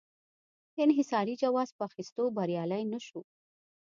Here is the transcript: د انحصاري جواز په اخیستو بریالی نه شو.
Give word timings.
د 0.73 0.75
انحصاري 0.85 1.35
جواز 1.41 1.69
په 1.77 1.81
اخیستو 1.89 2.23
بریالی 2.37 2.83
نه 2.93 2.99
شو. 3.05 3.21